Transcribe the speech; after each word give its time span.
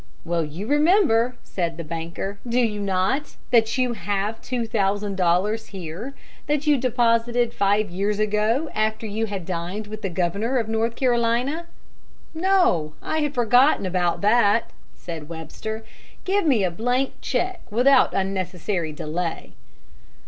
"Well, 0.25 0.43
you 0.43 0.65
remember," 0.65 1.35
said 1.43 1.77
the 1.77 1.83
banker, 1.83 2.39
"do 2.49 2.59
you 2.59 2.79
not, 2.81 3.35
that 3.51 3.77
you 3.77 3.93
have 3.93 4.41
two 4.41 4.65
thousand 4.65 5.15
dollars 5.15 5.67
here, 5.67 6.15
that 6.47 6.65
you 6.65 6.75
deposited 6.75 7.53
five 7.53 7.91
years 7.91 8.17
ago, 8.17 8.71
after 8.73 9.05
you 9.05 9.27
had 9.27 9.45
dined 9.45 9.85
with 9.85 10.01
the 10.01 10.09
Governor 10.09 10.57
of 10.57 10.67
North 10.67 10.95
Carolina?" 10.95 11.67
"No, 12.33 12.93
I 13.03 13.19
had 13.19 13.35
forgotten 13.35 13.85
about 13.85 14.21
that," 14.21 14.71
said 14.95 15.29
Webster. 15.29 15.83
"Give 16.25 16.47
me 16.47 16.63
a 16.63 16.71
blank 16.71 17.13
check 17.21 17.59
without 17.69 18.11
unnecessary 18.15 18.91
delay." 18.91 19.51